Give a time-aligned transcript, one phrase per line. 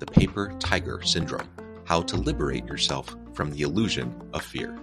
[0.00, 1.46] The Paper Tiger Syndrome
[1.84, 4.74] How to Liberate Yourself from the Illusion of Fear.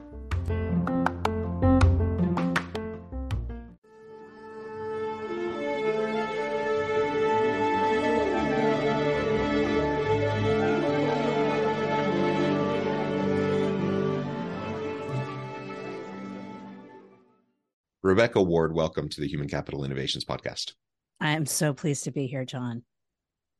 [18.04, 20.73] Rebecca Ward, welcome to the Human Capital Innovations Podcast.
[21.20, 22.84] I'm so pleased to be here, John.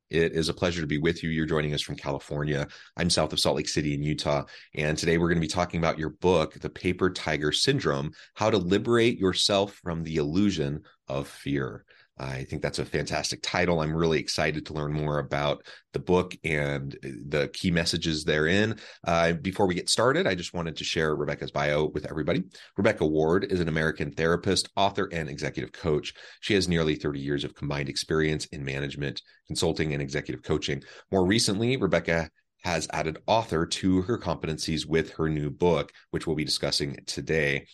[0.10, 1.30] It is a pleasure to be with you.
[1.30, 2.68] You're joining us from California.
[2.96, 4.46] I'm south of Salt Lake City in Utah.
[4.74, 8.50] And today we're going to be talking about your book, The Paper Tiger Syndrome How
[8.50, 11.84] to Liberate Yourself from the Illusion of Fear.
[12.20, 13.80] I think that's a fantastic title.
[13.80, 18.80] I'm really excited to learn more about the book and uh, the key messages therein.
[19.06, 22.44] Uh, before we get started, I just wanted to share Rebecca's bio with everybody.
[22.76, 26.14] Rebecca Ward is an American therapist, author, and executive coach.
[26.42, 30.84] She has nearly 30 years of combined experience in management, consulting, and executive coaching.
[31.12, 32.30] More recently, Rebecca
[32.64, 37.66] has added author to her competencies with her new book, which we'll be discussing today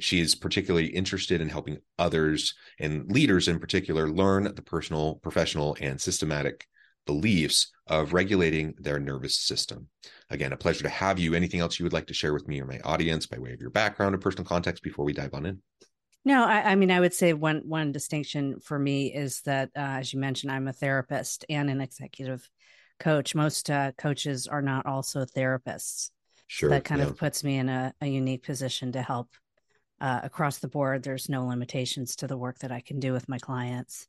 [0.00, 5.76] she is particularly interested in helping others and leaders in particular learn the personal, professional,
[5.80, 6.66] and systematic
[7.06, 9.88] beliefs of regulating their nervous system.
[10.28, 11.34] Again, a pleasure to have you.
[11.34, 13.60] Anything else you would like to share with me or my audience by way of
[13.60, 15.62] your background or personal context before we dive on in?
[16.24, 20.00] No, I, I mean, I would say one one distinction for me is that, uh,
[20.00, 22.50] as you mentioned, I'm a therapist and an executive
[22.98, 23.36] coach.
[23.36, 26.10] Most uh, coaches are not also therapists.
[26.48, 27.06] Sure, so that kind yeah.
[27.06, 29.28] of puts me in a, a unique position to help
[30.00, 31.02] uh, across the board.
[31.02, 34.06] There's no limitations to the work that I can do with my clients.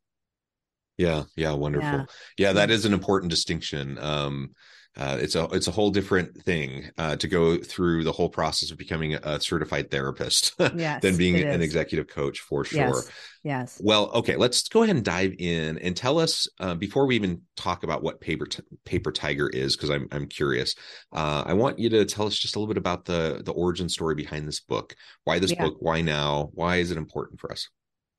[0.98, 2.00] Yeah, yeah, wonderful.
[2.00, 2.06] Yeah,
[2.38, 3.98] yeah that is an important distinction.
[4.00, 4.56] Um,
[4.97, 8.72] uh, it's a it's a whole different thing uh, to go through the whole process
[8.72, 12.80] of becoming a certified therapist yes, than being an executive coach for sure.
[12.80, 13.12] Yes.
[13.44, 13.81] yes.
[13.84, 17.41] Well, okay, let's go ahead and dive in and tell us uh, before we even
[17.56, 20.74] talk about what paper t- paper tiger is because I'm I'm curious.
[21.13, 23.90] Uh, I want you to tell us just a little bit about the the origin
[23.90, 24.96] story behind this book.
[25.25, 25.63] Why this yeah.
[25.63, 25.78] book?
[25.80, 26.50] Why now?
[26.53, 27.69] Why is it important for us?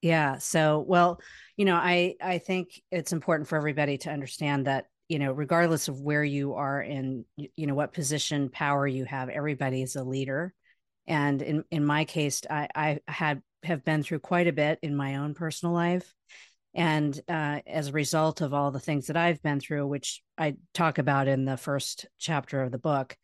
[0.00, 0.38] Yeah.
[0.38, 1.21] So, well,
[1.56, 5.89] you know, I I think it's important for everybody to understand that you know regardless
[5.89, 10.05] of where you are in you know what position power you have everybody is a
[10.05, 10.55] leader.
[11.07, 14.95] And in in my case i i had have been through quite a bit in
[14.95, 16.15] my own personal life.
[16.75, 20.57] And uh, as a result of all the things that i've been through which i
[20.75, 23.17] talk about in the first chapter of the book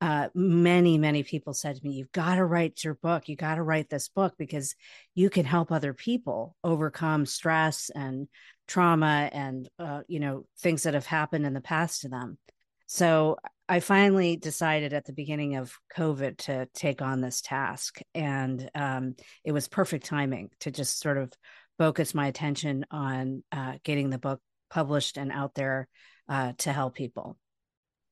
[0.00, 3.28] uh, many many people said to me you've got to write your book.
[3.28, 4.74] You got to write this book because
[5.14, 8.28] you can help other people overcome stress and
[8.66, 12.38] trauma and uh, you know things that have happened in the past to them
[12.86, 13.36] so
[13.68, 19.14] i finally decided at the beginning of covid to take on this task and um,
[19.44, 21.32] it was perfect timing to just sort of
[21.78, 25.88] focus my attention on uh, getting the book published and out there
[26.28, 27.36] uh, to help people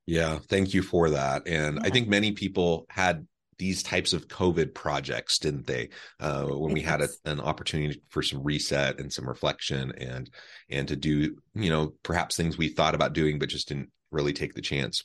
[0.07, 1.83] yeah thank you for that and yeah.
[1.85, 3.27] i think many people had
[3.63, 5.91] these types of COVID projects, didn't they?
[6.19, 10.29] Uh, when we had a, an opportunity for some reset and some reflection, and
[10.69, 14.33] and to do you know perhaps things we thought about doing but just didn't really
[14.33, 15.05] take the chance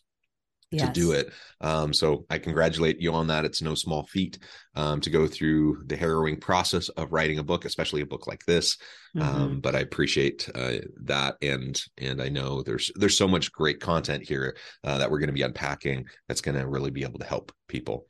[0.72, 0.88] yes.
[0.88, 1.32] to do it.
[1.62, 3.46] Um, so I congratulate you on that.
[3.46, 4.40] It's no small feat
[4.76, 8.46] um, to go through the harrowing process of writing a book, especially a book like
[8.46, 8.78] this.
[9.16, 9.42] Um, mm-hmm.
[9.42, 13.80] Um, but I appreciate uh, that, and and I know there's there's so much great
[13.80, 17.20] content here uh, that we're going to be unpacking that's going to really be able
[17.20, 18.06] to help people.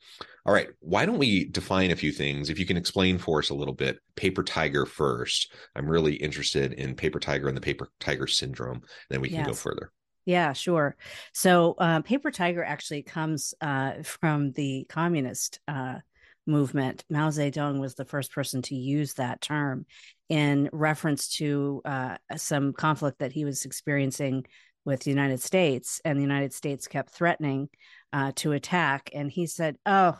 [0.48, 2.48] All right, why don't we define a few things?
[2.48, 5.52] If you can explain for us a little bit, paper tiger first.
[5.76, 8.80] I'm really interested in paper tiger and the paper tiger syndrome.
[9.10, 9.46] Then we can yes.
[9.46, 9.92] go further.
[10.24, 10.96] Yeah, sure.
[11.34, 15.96] So, uh, paper tiger actually comes uh, from the communist uh,
[16.46, 17.04] movement.
[17.10, 19.84] Mao Zedong was the first person to use that term
[20.30, 24.46] in reference to uh, some conflict that he was experiencing
[24.86, 27.68] with the United States, and the United States kept threatening
[28.14, 29.10] uh, to attack.
[29.12, 30.18] And he said, "Oh,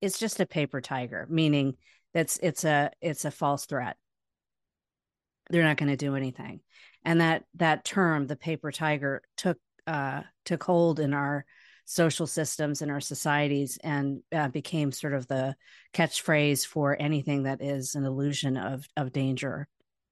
[0.00, 1.76] it's just a paper tiger," meaning
[2.14, 3.96] that's it's a it's a false threat.
[5.50, 6.60] They're not going to do anything.
[7.04, 11.44] And that that term, the paper tiger, took uh, took hold in our
[11.86, 15.54] social systems in our societies and uh, became sort of the
[15.94, 19.68] catchphrase for anything that is an illusion of of danger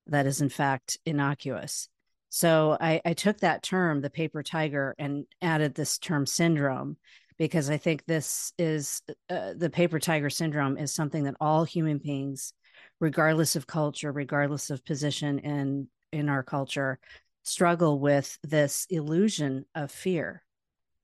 [0.07, 1.89] that is in fact innocuous
[2.29, 6.97] so I, I took that term the paper tiger and added this term syndrome
[7.39, 11.99] because i think this is uh, the paper tiger syndrome is something that all human
[11.99, 12.53] beings
[13.01, 16.99] regardless of culture regardless of position in in our culture
[17.43, 20.43] struggle with this illusion of fear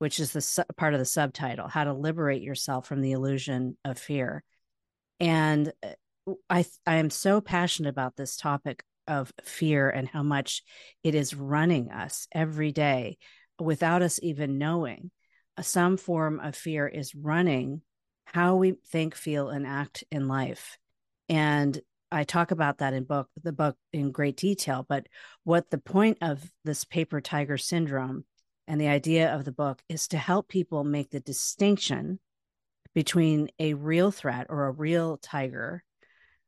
[0.00, 3.76] which is the su- part of the subtitle how to liberate yourself from the illusion
[3.84, 4.42] of fear.
[5.20, 10.62] And uh, i i am so passionate about this topic of fear and how much
[11.02, 13.18] it is running us every day
[13.58, 15.10] without us even knowing
[15.60, 17.82] some form of fear is running
[18.24, 20.78] how we think feel and act in life
[21.28, 21.80] and
[22.12, 25.06] i talk about that in book the book in great detail but
[25.44, 28.24] what the point of this paper tiger syndrome
[28.70, 32.20] and the idea of the book is to help people make the distinction
[32.94, 35.82] between a real threat or a real tiger,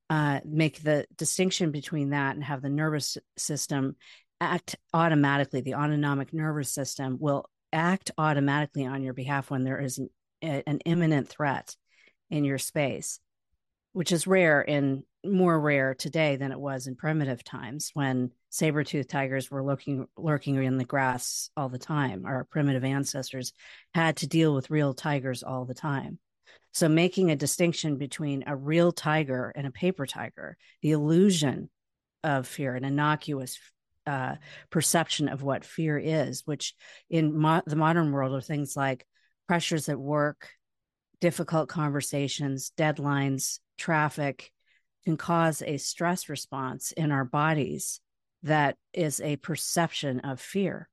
[0.08, 3.96] uh, make the distinction between that and have the nervous system
[4.40, 5.62] act automatically.
[5.62, 10.10] The autonomic nervous system will act automatically on your behalf when there is an,
[10.42, 11.76] an imminent threat
[12.30, 13.20] in your space,
[13.92, 19.08] which is rare and more rare today than it was in primitive times when saber-toothed
[19.08, 22.26] tigers were lurking lurking in the grass all the time.
[22.26, 23.52] Our primitive ancestors
[23.94, 26.18] had to deal with real tigers all the time.
[26.72, 31.70] So making a distinction between a real tiger and a paper tiger the illusion
[32.24, 33.58] of fear an innocuous
[34.06, 34.34] uh,
[34.70, 36.74] perception of what fear is which
[37.08, 39.06] in mo- the modern world are things like
[39.46, 40.50] pressures at work
[41.20, 44.52] difficult conversations deadlines traffic
[45.04, 48.00] can cause a stress response in our bodies
[48.42, 50.88] that is a perception of fear.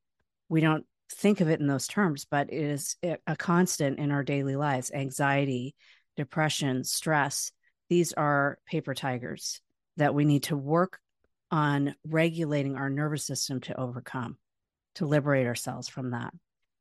[0.50, 4.24] We don't think of it in those terms, but it is a constant in our
[4.24, 5.76] daily lives anxiety,
[6.16, 7.52] depression, stress.
[7.90, 9.62] These are paper tigers
[9.98, 11.00] that we need to work
[11.52, 14.38] on regulating our nervous system to overcome,
[14.96, 16.34] to liberate ourselves from that.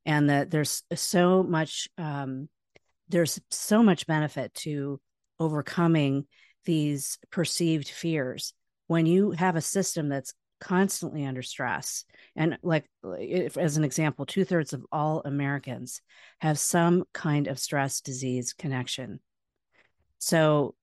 [0.06, 2.49] And that there's so much, um,
[3.09, 5.00] there's so much benefit to
[5.38, 6.26] overcoming
[6.65, 8.53] these perceived fears
[8.88, 12.05] when you have a system that's constantly under stress
[12.35, 12.85] and like
[13.19, 16.00] if, as an example two-thirds of all americans
[16.41, 19.21] have some kind of stress disease connection
[20.19, 20.75] so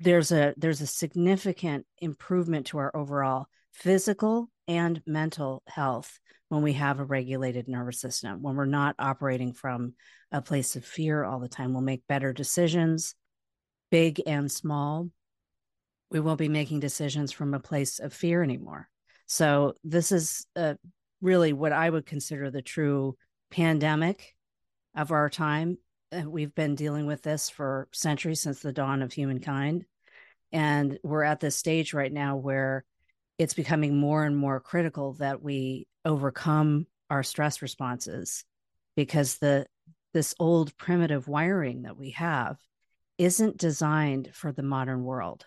[0.00, 6.18] there's a there's a significant improvement to our overall physical and mental health
[6.48, 9.94] when we have a regulated nervous system when we're not operating from
[10.32, 11.72] a place of fear all the time.
[11.72, 13.14] We'll make better decisions
[13.90, 15.10] big and small.
[16.10, 18.88] We won't be making decisions from a place of fear anymore.
[19.26, 20.74] So this is uh,
[21.20, 23.16] really what I would consider the true
[23.50, 24.34] pandemic
[24.96, 25.78] of our time.
[26.12, 29.84] Eh, we've been dealing with this for centuries since the dawn of humankind.
[30.52, 32.84] And we're at this stage right now where
[33.38, 38.44] it's becoming more and more critical that we overcome our stress responses
[38.96, 39.66] because the
[40.12, 42.56] this old primitive wiring that we have
[43.16, 45.46] isn't designed for the modern world.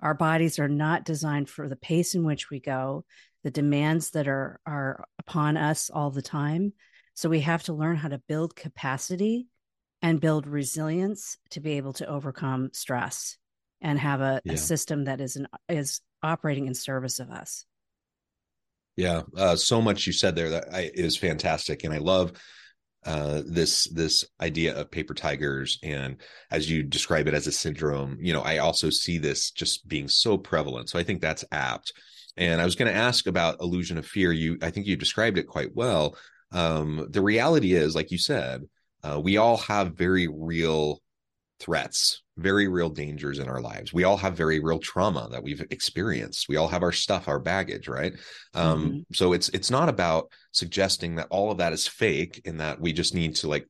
[0.00, 3.04] Our bodies are not designed for the pace in which we go,
[3.44, 6.72] the demands that are are upon us all the time.
[7.14, 9.46] So we have to learn how to build capacity
[10.02, 13.38] and build resilience to be able to overcome stress
[13.80, 14.54] and have a, yeah.
[14.54, 17.64] a system that is an, is operating in service of us.
[18.96, 22.32] Yeah, uh, so much you said there that I, is fantastic, and I love
[23.04, 26.16] uh, this this idea of paper tigers and
[26.52, 30.06] as you describe it as a syndrome you know i also see this just being
[30.06, 31.92] so prevalent so i think that's apt
[32.36, 35.36] and i was going to ask about illusion of fear you i think you described
[35.36, 36.16] it quite well
[36.52, 38.62] um, the reality is like you said
[39.02, 41.00] uh, we all have very real
[41.60, 43.92] threats, very real dangers in our lives.
[43.92, 46.48] We all have very real trauma that we've experienced.
[46.48, 48.14] We all have our stuff, our baggage, right?
[48.54, 49.14] Um, mm-hmm.
[49.14, 52.92] So it's it's not about suggesting that all of that is fake and that we
[52.92, 53.66] just need to like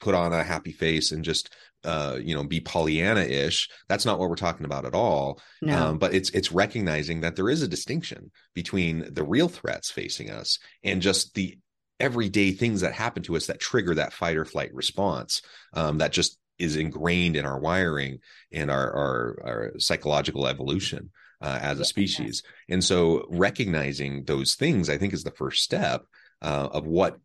[0.00, 3.68] put on a happy face and just uh, you know be Pollyanna-ish.
[3.88, 5.40] That's not what we're talking about at all.
[5.62, 5.90] No.
[5.90, 10.30] Um, but it's it's recognizing that there is a distinction between the real threats facing
[10.30, 11.58] us and just the
[12.02, 15.40] everyday things that happen to us that trigger that fight or flight response
[15.72, 18.18] um, that just is ingrained in our wiring
[18.52, 21.10] and our our, our psychological evolution
[21.42, 22.42] uh, as a species.
[22.68, 26.02] And so recognizing those things, I think, is the first step
[26.40, 27.18] uh, of what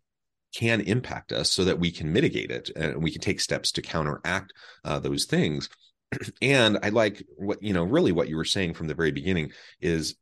[0.55, 3.81] can impact us so that we can mitigate it and we can take steps to
[3.81, 4.53] counteract
[4.83, 5.69] uh, those things.
[6.41, 9.51] and I like what, you know, really what you were saying from the very beginning
[9.81, 10.15] is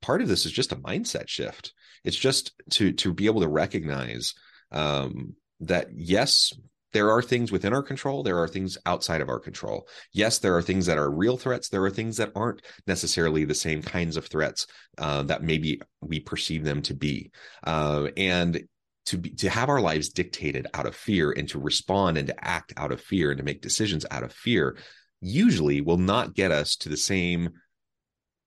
[0.00, 1.74] part of this is just a mindset shift.
[2.04, 4.34] It's just to to be able to recognize
[4.70, 6.52] um, that yes,
[6.92, 9.86] there are things within our control there are things outside of our control.
[10.12, 13.54] Yes there are things that are real threats there are things that aren't necessarily the
[13.54, 14.66] same kinds of threats
[14.98, 17.30] uh, that maybe we perceive them to be.
[17.64, 18.64] Uh, and
[19.06, 22.44] to be to have our lives dictated out of fear and to respond and to
[22.44, 24.76] act out of fear and to make decisions out of fear
[25.20, 27.50] usually will not get us to the same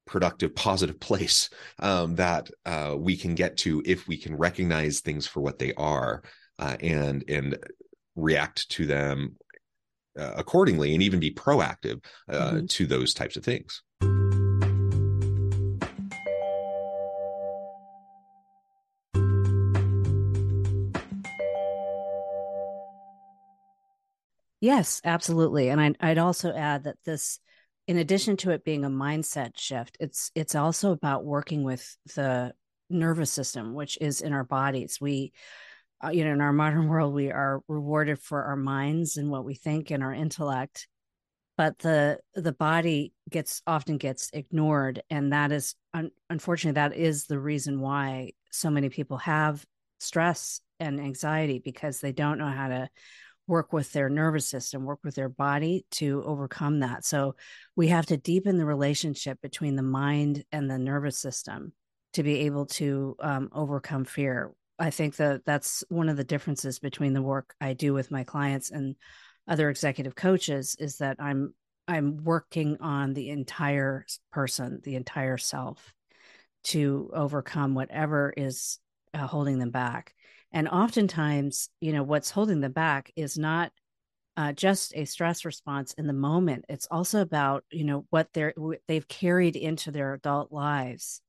[0.05, 5.25] productive positive place um, that uh, we can get to if we can recognize things
[5.27, 6.23] for what they are
[6.59, 7.57] uh, and and
[8.15, 9.35] react to them
[10.17, 12.65] uh, accordingly and even be proactive uh, mm-hmm.
[12.67, 13.81] to those types of things.
[24.65, 25.69] Yes, absolutely.
[25.69, 27.39] And I'd, I'd also add that this,
[27.87, 32.53] in addition to it being a mindset shift, it's it's also about working with the
[32.89, 34.97] nervous system, which is in our bodies.
[34.99, 35.33] We
[36.03, 39.45] uh, you know in our modern world we are rewarded for our minds and what
[39.45, 40.87] we think and our intellect
[41.57, 47.25] but the the body gets often gets ignored and that is un- unfortunately that is
[47.25, 49.65] the reason why so many people have
[49.99, 52.89] stress and anxiety because they don't know how to
[53.47, 57.35] work with their nervous system work with their body to overcome that so
[57.75, 61.71] we have to deepen the relationship between the mind and the nervous system
[62.13, 66.79] to be able to um, overcome fear I think that that's one of the differences
[66.79, 68.95] between the work I do with my clients and
[69.47, 71.53] other executive coaches is that I'm
[71.87, 75.93] I'm working on the entire person, the entire self
[76.65, 78.79] to overcome whatever is
[79.13, 80.14] uh, holding them back.
[80.55, 83.71] And oftentimes, you know, what's holding them back is not
[84.35, 86.65] uh, just a stress response in the moment.
[86.67, 88.55] It's also about, you know, what they're
[88.87, 91.21] they've carried into their adult lives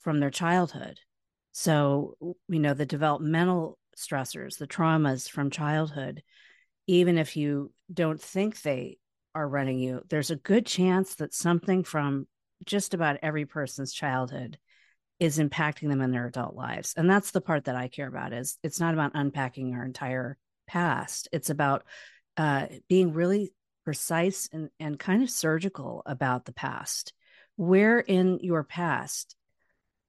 [0.00, 0.98] from their childhood
[1.52, 2.16] so,
[2.48, 6.22] you know, the developmental stressors, the traumas from childhood,
[6.86, 8.98] even if you don't think they
[9.34, 12.26] are running you, there's a good chance that something from
[12.64, 14.58] just about every person's childhood
[15.20, 16.94] is impacting them in their adult lives.
[16.96, 20.38] And that's the part that I care about is it's not about unpacking our entire
[20.66, 21.28] past.
[21.30, 21.84] It's about
[22.36, 23.52] uh, being really
[23.84, 27.12] precise and, and kind of surgical about the past.
[27.56, 29.36] Where in your past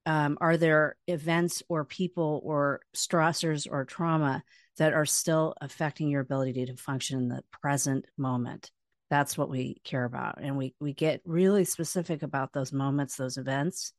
[0.05, 4.43] um, are there events or people or stressors or trauma
[4.77, 8.71] that are still affecting your ability to function in the present moment
[9.11, 13.37] that's what we care about and we we get really specific about those moments those
[13.37, 13.93] events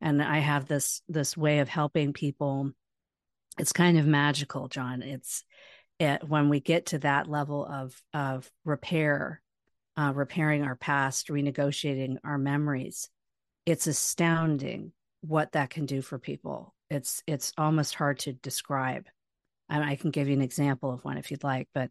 [0.00, 2.70] and i have this this way of helping people
[3.58, 5.44] it's kind of magical john it's
[5.98, 9.40] it, when we get to that level of of repair
[9.96, 13.08] uh, repairing our past renegotiating our memories
[13.64, 16.74] it's astounding what that can do for people.
[16.88, 19.06] It's it's almost hard to describe.
[19.68, 21.90] And I can give you an example of one if you'd like, but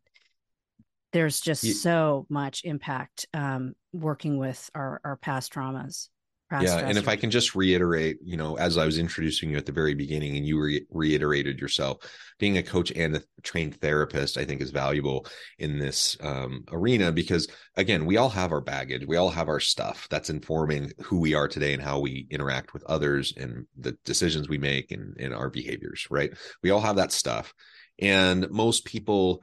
[1.11, 6.07] there's just so much impact um, working with our, our past traumas
[6.51, 9.65] yeah and if i can just reiterate you know as i was introducing you at
[9.65, 11.97] the very beginning and you re- reiterated yourself
[12.37, 15.25] being a coach and a trained therapist i think is valuable
[15.57, 17.47] in this um, arena because
[17.77, 19.05] again we all have our baggage.
[19.05, 22.73] We all have our stuff that's informing who we are today and how we interact
[22.73, 26.31] with others and the decisions we make and, and our behaviors right?
[26.61, 27.53] We all have that stuff.
[27.99, 29.41] And most people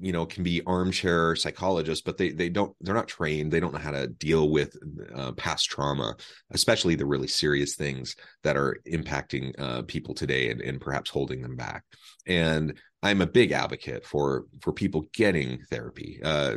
[0.00, 3.72] you know can be armchair psychologists but they they don't they're not trained they don't
[3.72, 4.76] know how to deal with
[5.14, 6.14] uh, past trauma
[6.52, 11.42] especially the really serious things that are impacting uh, people today and, and perhaps holding
[11.42, 11.84] them back.
[12.26, 16.56] And i'm a big advocate for for people getting therapy uh,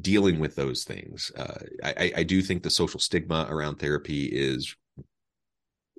[0.00, 1.30] dealing with those things.
[1.36, 4.74] Uh, I, I do think the social stigma around therapy is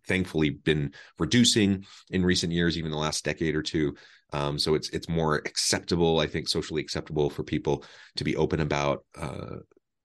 [0.07, 3.93] thankfully been reducing in recent years even the last decade or two
[4.33, 8.59] um, so it's it's more acceptable, I think, socially acceptable for people to be open
[8.59, 9.57] about uh,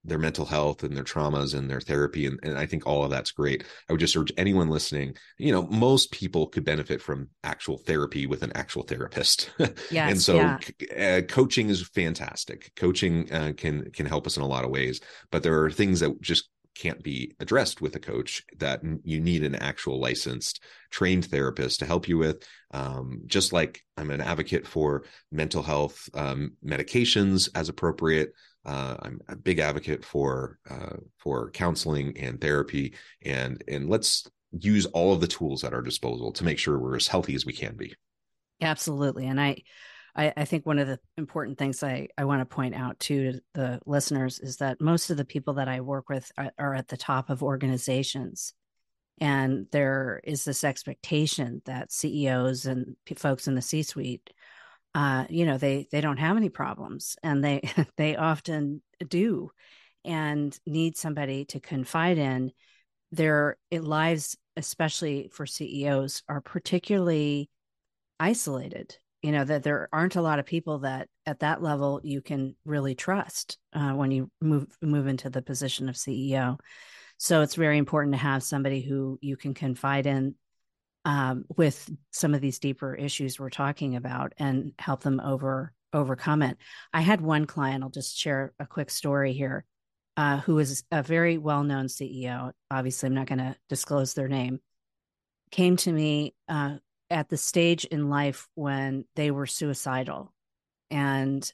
[0.05, 3.11] their mental health and their traumas and their therapy, and, and I think all of
[3.11, 3.65] that's great.
[3.89, 5.17] I would just urge anyone listening.
[5.39, 9.51] You know, most people could benefit from actual therapy with an actual therapist.
[9.91, 11.19] Yes, and so yeah.
[11.19, 12.73] uh, coaching is fantastic.
[12.77, 15.01] Coaching uh, can can help us in a lot of ways,
[15.31, 19.43] but there are things that just can't be addressed with a coach that you need
[19.43, 24.67] an actual licensed trained therapist to help you with um, just like i'm an advocate
[24.67, 28.33] for mental health um, medications as appropriate.
[28.65, 34.87] Uh, i'm a big advocate for uh, for counseling and therapy and and let's use
[34.87, 37.53] all of the tools at our disposal to make sure we're as healthy as we
[37.53, 37.95] can be.
[38.61, 39.57] Absolutely and i
[40.19, 43.41] I, I think one of the important things I, I want to point out to
[43.55, 46.89] the listeners is that most of the people that I work with are, are at
[46.89, 48.53] the top of organizations.
[49.21, 54.31] And there is this expectation that CEOs and folks in the C suite,
[54.95, 57.63] uh, you know, they they don't have any problems, and they
[57.97, 59.51] they often do,
[60.05, 62.53] and need somebody to confide in.
[63.11, 67.51] Their lives, especially for CEOs, are particularly
[68.21, 72.21] isolated you know that there aren't a lot of people that at that level you
[72.21, 76.59] can really trust uh, when you move move into the position of ceo
[77.17, 80.35] so it's very important to have somebody who you can confide in
[81.05, 86.43] um, with some of these deeper issues we're talking about and help them over overcome
[86.43, 86.59] it.
[86.93, 89.65] I had one client i'll just share a quick story here
[90.17, 94.61] uh, who is a very well-known ceo obviously i'm not going to disclose their name.
[95.51, 96.77] Came to me uh,
[97.11, 100.33] at the stage in life when they were suicidal.
[100.91, 101.51] And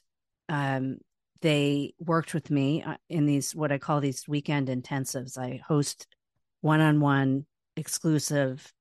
[0.49, 0.97] um,
[1.41, 5.37] they worked with me uh, in these what i call these weekend intensives.
[5.37, 6.07] I host
[6.61, 7.45] one-on-one
[7.75, 8.73] exclusive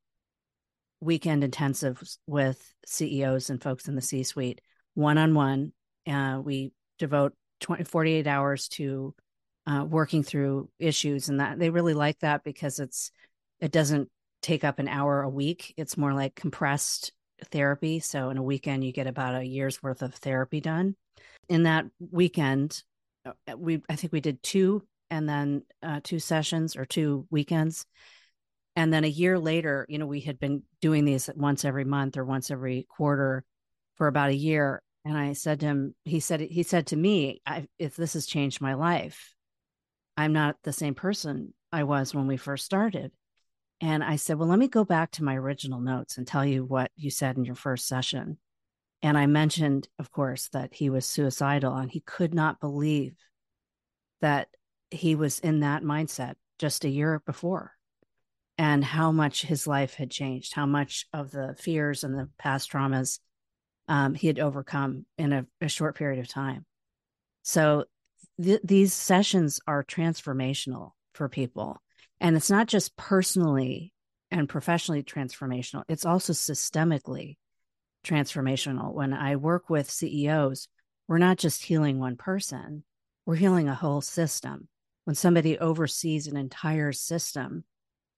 [1.00, 4.62] weekend intensives with ceos and folks in the c suite
[4.94, 5.72] one-on-one
[6.06, 9.14] uh, we devote 20, 48 hours to
[9.66, 13.10] uh, working through issues and that they really like that because it's
[13.60, 14.08] it doesn't
[14.44, 15.72] take up an hour a week.
[15.76, 17.12] It's more like compressed
[17.50, 17.98] therapy.
[18.00, 20.96] So in a weekend, you get about a year's worth of therapy done.
[21.48, 22.82] In that weekend,
[23.26, 27.86] uh, we I think we did two and then uh, two sessions or two weekends.
[28.76, 32.16] And then a year later, you know, we had been doing these once every month
[32.16, 33.44] or once every quarter
[33.96, 34.82] for about a year.
[35.04, 37.40] And I said to him, he said, he said to me,
[37.78, 39.34] if this has changed my life,
[40.16, 43.12] I'm not the same person I was when we first started.
[43.80, 46.64] And I said, Well, let me go back to my original notes and tell you
[46.64, 48.38] what you said in your first session.
[49.02, 53.16] And I mentioned, of course, that he was suicidal and he could not believe
[54.20, 54.48] that
[54.90, 57.72] he was in that mindset just a year before
[58.56, 62.70] and how much his life had changed, how much of the fears and the past
[62.70, 63.18] traumas
[63.88, 66.64] um, he had overcome in a, a, short period of time.
[67.42, 67.84] So
[68.42, 71.82] th- these sessions are transformational for people.
[72.24, 73.92] And it's not just personally
[74.30, 77.36] and professionally transformational, it's also systemically
[78.02, 78.94] transformational.
[78.94, 80.68] When I work with CEOs,
[81.06, 82.84] we're not just healing one person,
[83.26, 84.68] we're healing a whole system.
[85.04, 87.64] When somebody oversees an entire system,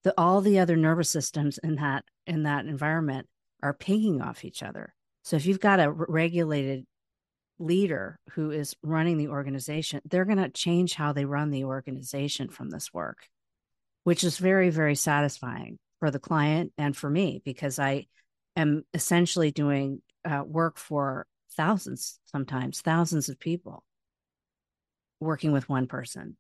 [0.05, 3.27] the, all the other nervous systems in that in that environment
[3.61, 4.95] are pinging off each other.
[5.25, 6.87] So if you've got a regulated
[7.59, 12.51] leader who is running the organization, they're going to change how they run the organization
[12.51, 13.27] from this work
[14.07, 18.07] which is very, very satisfying for the client and for me because I
[18.55, 23.83] am essentially doing uh, work for thousands, sometimes thousands of people
[25.19, 26.37] working with one person.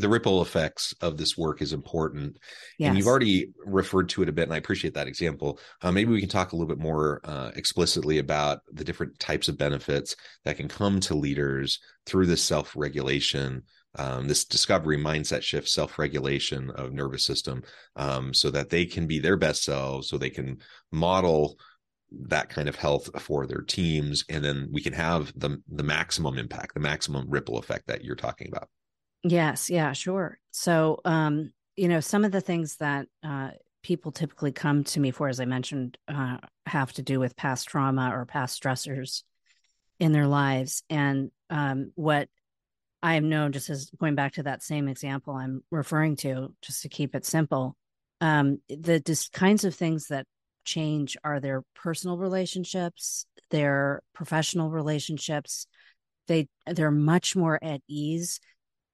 [0.00, 2.38] The ripple effects of this work is important.
[2.78, 2.88] Yes.
[2.88, 5.58] and you've already referred to it a bit and i appreciate that example.
[5.82, 9.48] Uh, maybe we can talk a little bit more uh, explicitly about the different types
[9.48, 13.62] of benefits that can come to leaders through this self-regulation
[13.96, 17.62] um, this discovery mindset shift self-regulation of nervous system
[17.96, 20.58] um, so that they can be their best selves so they can
[20.92, 21.58] model
[22.28, 26.38] that kind of health for their teams and then we can have the the maximum
[26.38, 28.68] impact the maximum ripple effect that you're talking about
[29.22, 30.38] Yes, yeah, sure.
[30.50, 33.50] So, um, you know, some of the things that uh,
[33.82, 37.68] people typically come to me for, as I mentioned, uh, have to do with past
[37.68, 39.22] trauma or past stressors
[39.98, 40.82] in their lives.
[40.88, 42.28] And um, what
[43.02, 46.82] I have known, just as going back to that same example I'm referring to, just
[46.82, 47.76] to keep it simple,
[48.20, 50.26] um, the just kinds of things that
[50.64, 55.66] change are their personal relationships, their professional relationships.
[56.28, 58.38] They they're much more at ease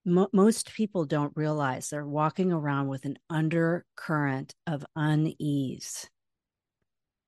[0.06, 6.08] mo- most people don't realize they're walking around with an undercurrent of unease.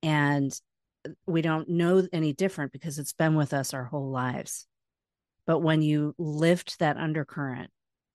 [0.02, 0.58] And
[1.26, 4.66] we don't know any different because it's been with us our whole lives.
[5.46, 7.70] But when you lift that undercurrent,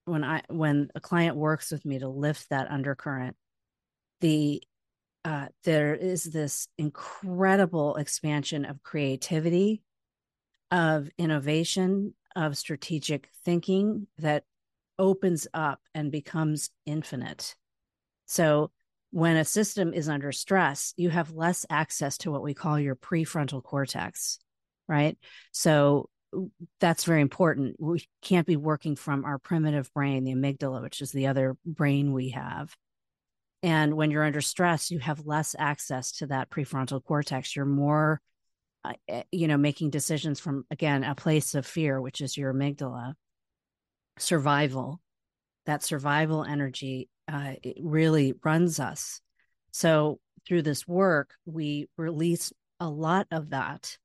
[0.06, 3.36] when I when a client works with me to lift that undercurrent,
[4.20, 4.62] the
[5.24, 9.82] uh, there is this incredible expansion of creativity,
[10.70, 14.44] of innovation, of strategic thinking that
[14.98, 17.54] opens up and becomes infinite.
[18.26, 18.70] So,
[19.10, 22.96] when a system is under stress, you have less access to what we call your
[22.96, 24.38] prefrontal cortex,
[24.88, 25.16] right?
[25.52, 26.08] So,
[26.80, 27.76] that's very important.
[27.78, 32.12] We can't be working from our primitive brain, the amygdala, which is the other brain
[32.12, 32.74] we have.
[33.62, 37.56] And when you're under stress, you have less access to that prefrontal cortex.
[37.56, 38.20] You're more,
[38.84, 42.52] uh, eh, you know, making decisions from, again, a place of fear, which is your
[42.52, 43.14] amygdala,
[44.18, 45.00] survival.
[45.66, 49.20] That survival energy uh, really runs us.
[49.72, 53.96] So through this work, we release a lot of that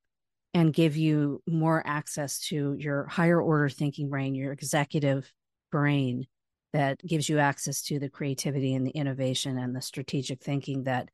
[0.53, 5.31] and give you more access to your higher order thinking brain, your executive
[5.71, 6.25] brain
[6.73, 11.09] that gives you access to the creativity and the innovation and the strategic thinking that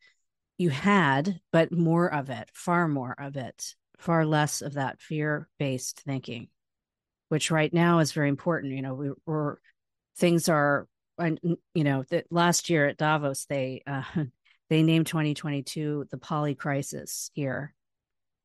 [0.58, 5.50] you had, but more of it, far more of it, far less of that fear
[5.60, 6.48] based thinking,
[7.30, 8.74] which right now is very important.
[8.74, 9.60] You know, we, are
[10.18, 10.88] things are,
[11.20, 14.04] you know, last year at Davos, they, uh,
[14.70, 17.74] they named 2022 the poly crisis year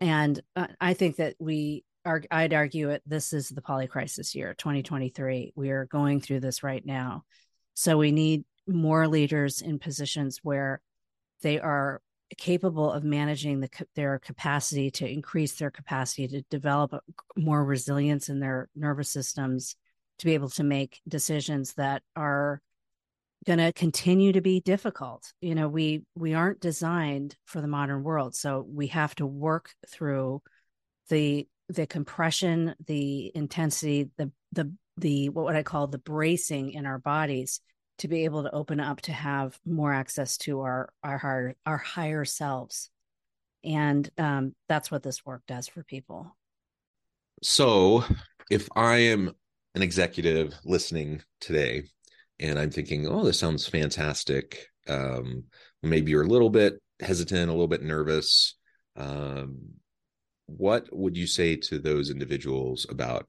[0.00, 4.34] and uh, I think that we are, I'd argue it, this is the poly crisis
[4.34, 5.52] year, 2023.
[5.54, 7.24] We are going through this right now.
[7.74, 10.80] So we need more leaders in positions where
[11.42, 12.00] they are
[12.36, 17.00] capable of managing the, their capacity to increase their capacity to develop uh,
[17.36, 19.76] more resilience in their nervous systems
[20.18, 22.60] to be able to make decisions that are
[23.46, 25.32] going to continue to be difficult.
[25.40, 29.70] You know we we aren't designed for the modern world so we have to work
[29.88, 30.42] through
[31.08, 36.84] the the compression the intensity the the the what would i call the bracing in
[36.84, 37.60] our bodies
[38.00, 41.78] to be able to open up to have more access to our our higher our
[41.78, 42.90] higher selves
[43.62, 46.36] and um, that's what this work does for people
[47.42, 48.04] so
[48.50, 49.32] if i am
[49.74, 51.84] an executive listening today
[52.40, 54.66] and I'm thinking, oh, this sounds fantastic.
[54.88, 55.44] Um,
[55.82, 58.56] maybe you're a little bit hesitant, a little bit nervous.
[58.96, 59.58] Um,
[60.46, 63.28] what would you say to those individuals about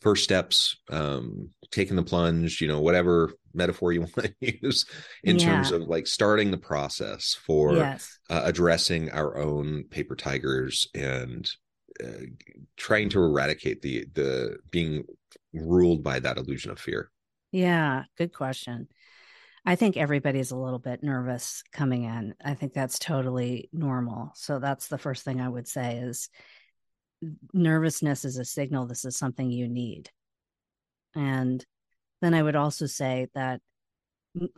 [0.00, 4.84] first steps, um, taking the plunge, you know, whatever metaphor you want to use
[5.22, 5.46] in yeah.
[5.46, 8.18] terms of like starting the process for yes.
[8.30, 11.50] uh, addressing our own paper tigers and
[12.02, 12.24] uh,
[12.76, 15.04] trying to eradicate the the being
[15.52, 17.12] ruled by that illusion of fear
[17.54, 18.88] yeah, good question.
[19.64, 22.34] I think everybody's a little bit nervous coming in.
[22.44, 24.32] I think that's totally normal.
[24.34, 26.30] So that's the first thing I would say is
[27.52, 30.10] nervousness is a signal this is something you need.
[31.14, 31.64] And
[32.20, 33.60] then I would also say that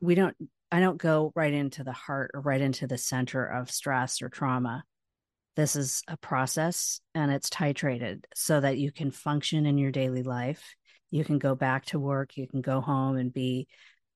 [0.01, 0.37] we don't
[0.73, 4.29] I don't go right into the heart or right into the center of stress or
[4.29, 4.85] trauma.
[5.55, 10.23] This is a process and it's titrated so that you can function in your daily
[10.23, 10.75] life
[11.11, 13.67] you can go back to work you can go home and be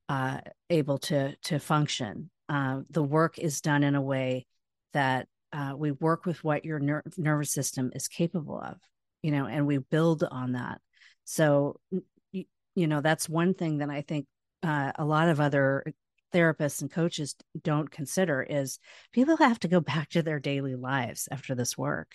[0.08, 4.44] uh, able to to function uh, the work is done in a way
[4.92, 8.76] that uh, we work with what your ner- nervous system is capable of
[9.22, 10.80] you know and we build on that
[11.24, 11.78] so
[12.32, 14.26] you, you know that's one thing that i think
[14.62, 15.84] uh, a lot of other
[16.34, 18.78] therapists and coaches don't consider is
[19.12, 22.12] people have to go back to their daily lives after this work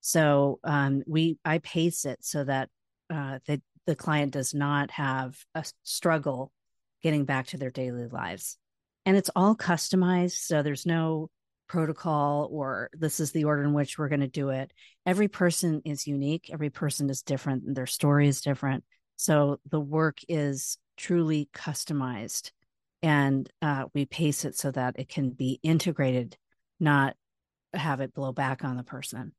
[0.00, 2.68] so um, we i pace it so that
[3.12, 6.52] uh, that the client does not have a struggle
[7.02, 8.56] getting back to their daily lives.
[9.06, 10.36] And it's all customized.
[10.44, 11.30] So there's no
[11.70, 14.72] protocol or this is the order in which we're going to do it.
[15.06, 18.82] Every person is unique, every person is different, and their story is different.
[19.14, 22.50] So the work is truly customized
[23.02, 26.36] and uh, we pace it so that it can be integrated,
[26.80, 27.14] not
[27.72, 29.32] have it blow back on the person.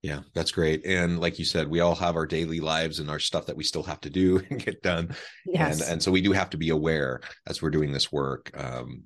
[0.00, 0.86] Yeah, that's great.
[0.86, 3.64] And like you said, we all have our daily lives and our stuff that we
[3.64, 5.16] still have to do and get done.
[5.44, 5.80] Yes.
[5.80, 9.02] And and so we do have to be aware as we're doing this work um,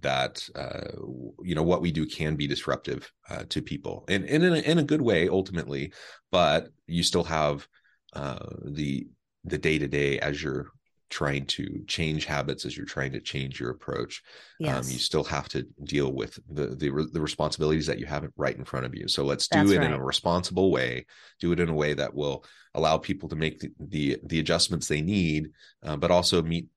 [0.00, 0.96] that uh,
[1.42, 4.58] you know what we do can be disruptive uh, to people, and, and in a,
[4.58, 5.92] in a good way ultimately.
[6.30, 7.66] But you still have
[8.14, 9.06] uh, the
[9.44, 10.68] the day to day as you're
[11.12, 14.22] trying to change habits as you're trying to change your approach
[14.58, 14.74] yes.
[14.74, 18.56] um, you still have to deal with the, the, the responsibilities that you have right
[18.56, 19.88] in front of you so let's do That's it right.
[19.88, 21.04] in a responsible way
[21.38, 24.88] do it in a way that will allow people to make the the, the adjustments
[24.88, 25.50] they need
[25.84, 26.68] uh, but also meet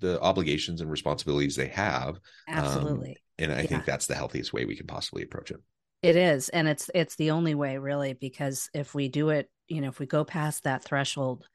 [0.00, 3.10] the obligations and responsibilities they have um, absolutely.
[3.10, 3.66] um, and i yeah.
[3.66, 5.60] think that's the healthiest way we can possibly approach it.
[6.02, 9.82] It is and it's it's the only way really because if we do it you
[9.82, 11.46] know if we go past that threshold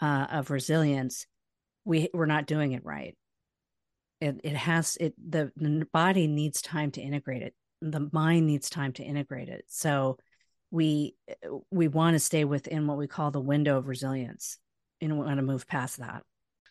[0.00, 1.26] uh, of resilience
[1.86, 3.16] we we're not doing it right.
[4.20, 7.54] It, it has it the, the body needs time to integrate it.
[7.80, 9.64] The mind needs time to integrate it.
[9.68, 10.18] So
[10.70, 11.14] we
[11.70, 14.58] we want to stay within what we call the window of resilience
[15.00, 16.22] and we want to move past that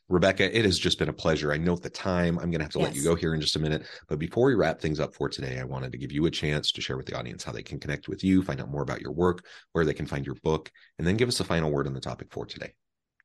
[0.08, 1.52] Rebecca, it has just been a pleasure.
[1.52, 2.38] I note the time.
[2.38, 2.90] I'm going to have to yes.
[2.90, 3.86] let you go here in just a minute.
[4.08, 6.72] But before we wrap things up for today, I wanted to give you a chance
[6.74, 9.02] to share with the audience how they can connect with you, find out more about
[9.02, 11.88] your work, where they can find your book, and then give us a final word
[11.88, 12.74] on the topic for today.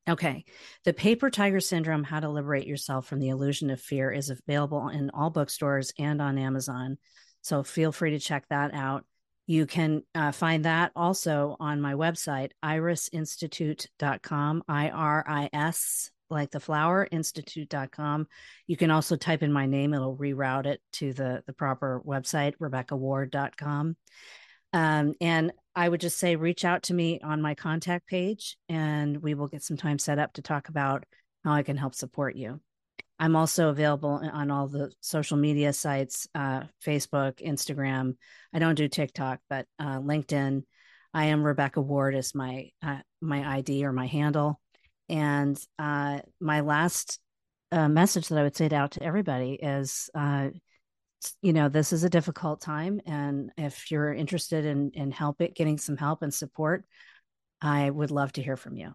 [0.08, 0.44] Okay.
[0.84, 4.88] The Paper Tiger Syndrome How to Liberate Yourself from the Illusion of Fear is available
[4.88, 6.96] in all bookstores and on Amazon.
[7.42, 9.04] So feel free to check that out.
[9.46, 16.50] You can uh, find that also on my website, irisinstitute.com, I R I S, like
[16.50, 18.26] the flower, institute.com.
[18.66, 22.56] You can also type in my name, it'll reroute it to the, the proper website,
[22.58, 23.96] rebeccaward.com.
[24.72, 29.20] Um, and I would just say reach out to me on my contact page and
[29.22, 31.04] we will get some time set up to talk about
[31.44, 32.60] how I can help support you.
[33.18, 38.16] I'm also available on all the social media sites uh, Facebook, Instagram.
[38.54, 40.62] I don't do TikTok, but uh, LinkedIn.
[41.12, 44.59] I am Rebecca Ward is my uh, my ID or my handle.
[45.10, 47.18] And uh, my last
[47.72, 50.50] uh, message that I would say out to everybody is, uh,
[51.42, 55.54] you know, this is a difficult time, and if you're interested in in help it,
[55.54, 56.84] getting some help and support,
[57.60, 58.94] I would love to hear from you.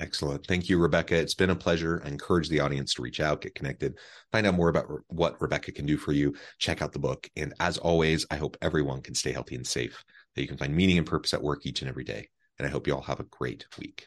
[0.00, 0.46] Excellent.
[0.46, 1.14] Thank you, Rebecca.
[1.14, 2.02] It's been a pleasure.
[2.04, 3.98] I encourage the audience to reach out, get connected,
[4.32, 6.34] find out more about what Rebecca can do for you.
[6.58, 7.28] Check out the book.
[7.36, 10.02] And as always, I hope everyone can stay healthy and safe,
[10.34, 12.30] that you can find meaning and purpose at work each and every day.
[12.58, 14.06] And I hope you all have a great week.